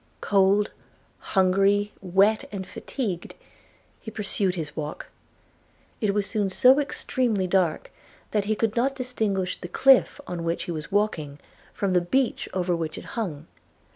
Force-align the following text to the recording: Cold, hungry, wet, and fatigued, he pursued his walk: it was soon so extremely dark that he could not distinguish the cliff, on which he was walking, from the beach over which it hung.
Cold, 0.21 0.71
hungry, 1.37 1.93
wet, 2.01 2.45
and 2.51 2.65
fatigued, 2.65 3.35
he 3.99 4.09
pursued 4.09 4.55
his 4.55 4.75
walk: 4.75 5.11
it 5.99 6.11
was 6.11 6.25
soon 6.25 6.49
so 6.49 6.79
extremely 6.79 7.45
dark 7.45 7.91
that 8.31 8.45
he 8.45 8.55
could 8.55 8.75
not 8.75 8.95
distinguish 8.95 9.61
the 9.61 9.67
cliff, 9.67 10.19
on 10.25 10.43
which 10.43 10.63
he 10.63 10.71
was 10.71 10.91
walking, 10.91 11.37
from 11.71 11.93
the 11.93 12.01
beach 12.01 12.49
over 12.51 12.75
which 12.75 12.97
it 12.97 13.05
hung. 13.13 13.45